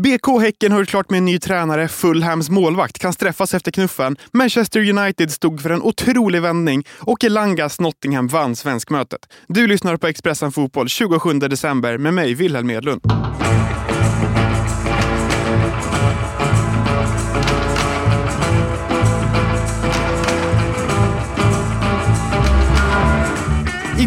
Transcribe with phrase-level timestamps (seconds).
[0.00, 1.88] BK Häcken har gjort klart med en ny tränare.
[1.88, 4.16] Fulhams målvakt kan straffas efter knuffen.
[4.32, 9.20] Manchester United stod för en otrolig vändning och Elangas Nottingham vann svenskmötet.
[9.48, 13.00] Du lyssnar på Expressen Fotboll 27 december med mig, Wilhelm Edlund.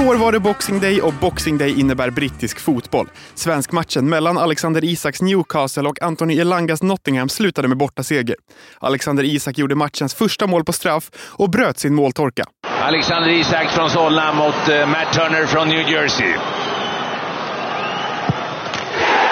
[0.00, 3.08] Igår var det Boxing Day och Boxing Day innebär brittisk fotboll.
[3.34, 8.36] Svenskmatchen mellan Alexander Isaks Newcastle och Anthony Elangas Nottingham slutade med bortaseger.
[8.78, 12.44] Alexander Isak gjorde matchens första mål på straff och bröt sin måltorka.
[12.80, 16.34] Alexander Isak från Solna mot uh, Matt Turner från New Jersey.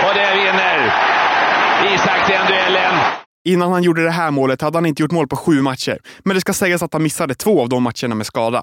[0.06, 0.94] Och det vinner
[1.94, 2.94] Isak den duellen.
[3.44, 6.34] Innan han gjorde det här målet hade han inte gjort mål på sju matcher, men
[6.34, 8.62] det ska sägas att han missade två av de matcherna med skada.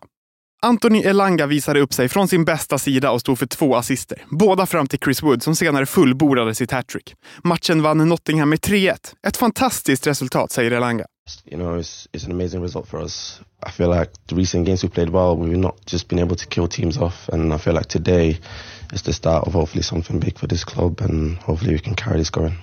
[0.65, 4.25] Anthony Elanga visade upp sig från sin bästa sida och stod för två assister.
[4.29, 7.15] Båda fram till Chris Wood som senare fullbordade sitt hattrick.
[7.43, 8.95] Matchen vann Nottingham med 3-1.
[9.27, 11.05] Ett fantastiskt resultat, säger Elanga.
[11.45, 13.41] You know, it's, it's an amazing result for us.
[13.67, 16.45] I feel like the recent games we played well, we've not just been able to
[16.45, 17.29] kill teams off.
[17.29, 18.39] And I feel like today
[18.93, 22.17] is the start of hopefully something big for this club and hopefully we can carry
[22.17, 22.53] this going.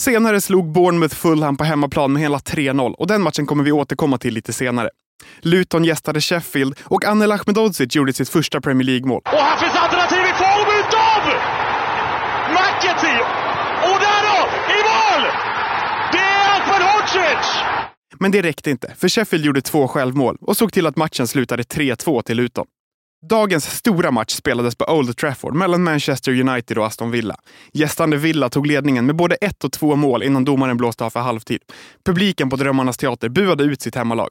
[0.00, 4.18] Senare slog Bournemouth Fulham på hemmaplan med hela 3-0 och den matchen kommer vi återkomma
[4.18, 4.90] till lite senare.
[5.40, 9.22] Luton gästade Sheffield och Anel Ahmedhodzic gjorde sitt första Premier League-mål.
[9.24, 11.20] Och här finns alternativ i form utav
[12.52, 13.20] McAtee!
[13.82, 15.30] Och där då, i mål!
[16.12, 17.46] Det är Ahmedhodzic!
[18.18, 21.62] Men det räckte inte, för Sheffield gjorde två självmål och såg till att matchen slutade
[21.62, 22.66] 3-2 till Luton.
[23.28, 27.36] Dagens stora match spelades på Old Trafford mellan Manchester United och Aston Villa.
[27.72, 31.20] Gästande Villa tog ledningen med både ett och två mål innan domaren blåste av för
[31.20, 31.60] halvtid.
[32.04, 34.28] Publiken på Drömmarnas teater buade ut sitt hemmalag.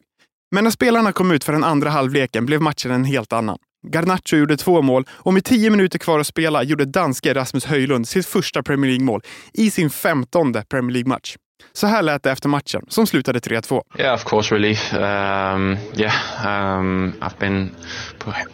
[0.51, 3.57] Men när spelarna kom ut för den andra halvleken blev matchen en helt annan.
[3.91, 8.07] Garnacho gjorde två mål och med tio minuter kvar att spela gjorde danske Rasmus Höjlund
[8.07, 9.21] sitt första Premier League-mål
[9.53, 11.35] i sin femtonde Premier League-match.
[11.73, 13.81] Så här lät det efter matchen, som slutade 3-2.
[13.99, 14.93] Yeah, of course, relief.
[14.93, 16.13] Um, yeah,
[16.45, 17.69] um, I've been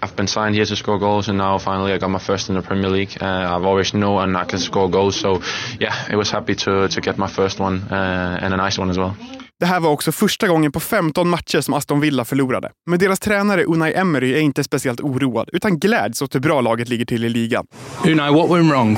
[0.02, 2.56] I've been signed here to score goals, and now finally I got my first in
[2.56, 3.18] the Premier League.
[3.22, 5.42] Uh, I've always known I can score goals, so
[5.80, 8.90] yeah, it was happy to to get my first one uh, and a nice one
[8.92, 9.16] as well.
[9.62, 12.70] Det här var också första gången på 15 matcher som Aston Villa förlorade.
[12.90, 16.90] Men deras tränare Unai Emery är inte speciellt oroad, utan gläds åt hur bra laget
[16.90, 17.66] ligger till i ligan.
[18.06, 18.98] Unai, what went wrong?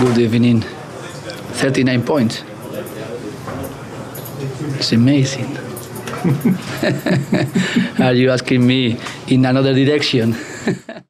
[0.00, 0.64] Good evening.
[1.54, 2.44] 39 points.
[4.78, 5.58] It's amazing.
[7.98, 10.34] Are you asking me in another direction?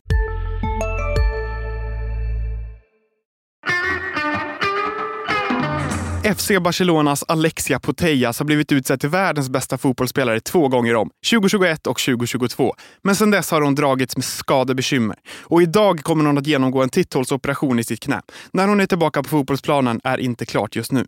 [6.35, 11.87] FC Barcelonas Alexia Putellas har blivit utsedd till världens bästa fotbollsspelare två gånger om, 2021
[11.87, 12.75] och 2022.
[13.03, 15.15] Men sedan dess har hon dragits med skadebekymmer.
[15.41, 18.21] Och idag kommer hon att genomgå en titthålsoperation i sitt knä.
[18.53, 21.05] När hon är tillbaka på fotbollsplanen är inte klart just nu.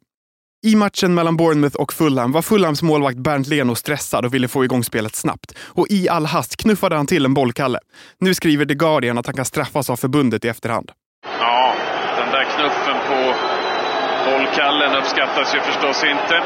[0.66, 4.64] I matchen mellan Bournemouth och Fulham var Fulhams målvakt Bernt Leno stressad och ville få
[4.64, 5.56] igång spelet snabbt.
[5.60, 7.80] Och i all hast knuffade han till en bollkalle.
[8.20, 10.92] Nu skriver The Guardian att han kan straffas av förbundet i efterhand.
[11.40, 11.76] Ja,
[12.18, 13.53] den där knuffen på
[14.26, 16.44] bollkallen uppskattas ju förstås inte.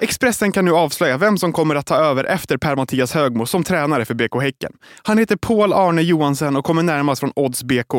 [0.00, 4.04] Expressen kan nu avslöja vem som kommer att ta över efter Per-Mattias Högmo som tränare
[4.04, 4.72] för BK Häcken.
[5.02, 7.94] Han heter Paul Arne Johansen och kommer närmast från Odds BK.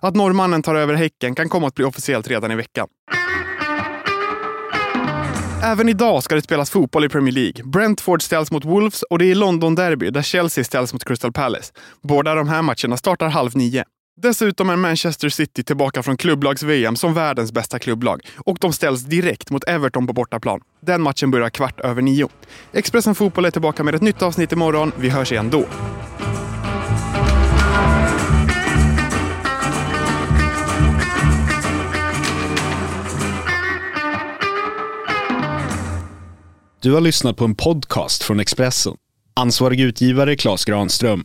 [0.00, 2.86] Att norrmannen tar över Häcken kan komma att bli officiellt redan i veckan.
[5.62, 7.64] Även idag ska det spelas fotboll i Premier League.
[7.64, 11.72] Brentford ställs mot Wolves och det är London Derby där Chelsea ställs mot Crystal Palace.
[12.02, 13.84] Båda de här matcherna startar halv nio.
[14.16, 19.50] Dessutom är Manchester City tillbaka från klubblags-VM som världens bästa klubblag och de ställs direkt
[19.50, 20.60] mot Everton på bortaplan.
[20.80, 22.28] Den matchen börjar kvart över nio.
[22.72, 24.92] Expressen Fotboll är tillbaka med ett nytt avsnitt imorgon.
[24.96, 25.66] Vi hörs igen då.
[36.82, 38.96] Du har lyssnat på en podcast från Expressen.
[39.36, 41.24] Ansvarig utgivare Klas Granström.